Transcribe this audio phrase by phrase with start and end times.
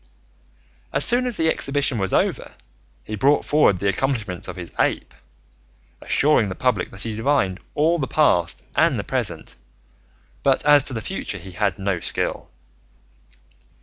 [0.91, 2.55] As soon as the exhibition was over
[3.03, 5.13] he brought forward the accomplishments of his ape,
[6.01, 9.57] assuring the public that he divined all the past and the present,
[10.41, 12.49] but as to the future he had no skill.